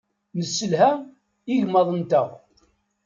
Nesselha 0.37 0.89
igmaḍ-nteɣ. 1.53 2.27